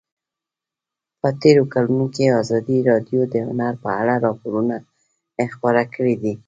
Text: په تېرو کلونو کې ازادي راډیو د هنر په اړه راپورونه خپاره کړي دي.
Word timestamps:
په 1.21 1.29
تېرو 1.41 1.63
کلونو 1.73 2.05
کې 2.15 2.35
ازادي 2.41 2.77
راډیو 2.89 3.21
د 3.33 3.35
هنر 3.47 3.73
په 3.83 3.89
اړه 4.01 4.13
راپورونه 4.25 4.75
خپاره 5.53 5.83
کړي 5.95 6.15
دي. 6.21 6.33